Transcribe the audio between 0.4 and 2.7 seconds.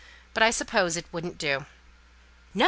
I suppose it wouldn't do." "No!